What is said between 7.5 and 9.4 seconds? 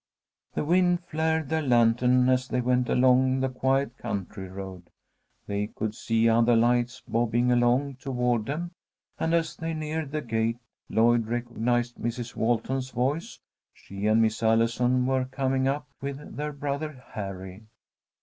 along toward them, and,